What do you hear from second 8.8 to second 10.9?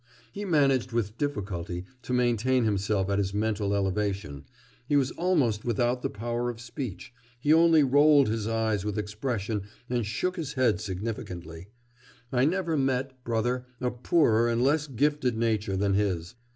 with expression and shook his head